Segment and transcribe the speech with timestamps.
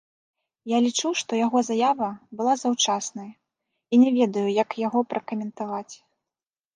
[0.69, 2.07] Я лічу, што яго заява
[2.39, 5.95] была заўчаснай і не ведаю, як яго пракаментаваць.